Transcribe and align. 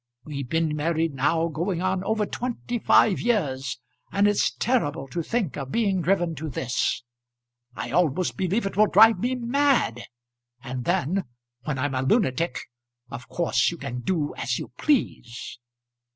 We've 0.25 0.49
been 0.49 0.75
married 0.75 1.13
now 1.13 1.47
going 1.49 1.79
on 1.83 2.03
over 2.03 2.25
twenty 2.25 2.79
five 2.79 3.19
years, 3.21 3.77
and 4.11 4.27
it's 4.27 4.49
terrible 4.51 5.07
to 5.09 5.21
think 5.21 5.55
of 5.57 5.69
being 5.71 6.01
driven 6.01 6.33
to 6.37 6.49
this. 6.49 7.03
I 7.75 7.91
almost 7.91 8.35
believe 8.35 8.65
it 8.65 8.75
will 8.75 8.87
drive 8.87 9.19
me 9.19 9.35
mad, 9.35 10.01
and 10.63 10.85
then, 10.85 11.25
when 11.65 11.77
I'm 11.77 11.93
a 11.93 12.01
lunatic, 12.01 12.61
of 13.11 13.29
course 13.29 13.69
you 13.69 13.77
can 13.77 13.99
do 13.99 14.33
as 14.37 14.57
you 14.57 14.71
please. 14.75 15.59